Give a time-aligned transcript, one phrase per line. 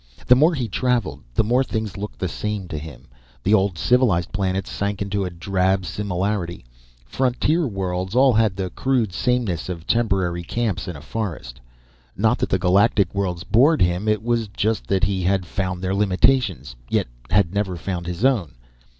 [0.25, 3.07] The more he traveled, the more things looked the same to him.
[3.43, 6.65] The old, civilized planets sank into a drab similarity.
[7.05, 11.61] Frontier worlds all had the crude sameness of temporary camps in a forest.
[12.17, 14.07] Not that the galactic worlds bored him.
[14.07, 18.55] It was just that he had found their limitations yet had never found his own.